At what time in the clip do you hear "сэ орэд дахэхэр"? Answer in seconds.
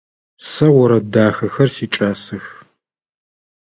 0.49-1.69